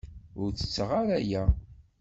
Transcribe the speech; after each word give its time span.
Ur 0.41 0.49
tetteɣ 0.51 0.89
ara 1.01 1.15
aya. 1.21 1.43